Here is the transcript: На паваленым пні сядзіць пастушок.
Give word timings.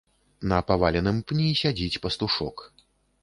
На 0.51 0.57
паваленым 0.69 1.19
пні 1.31 1.51
сядзіць 1.61 2.01
пастушок. 2.05 2.67